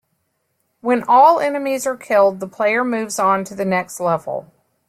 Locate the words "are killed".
1.85-2.39